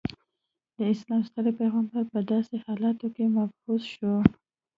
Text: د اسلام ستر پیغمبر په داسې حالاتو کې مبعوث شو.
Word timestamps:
د 0.77 0.79
اسلام 0.93 1.21
ستر 1.29 1.45
پیغمبر 1.59 2.03
په 2.13 2.19
داسې 2.31 2.55
حالاتو 2.65 3.07
کې 3.15 3.25
مبعوث 3.37 3.83
شو. 3.93 4.13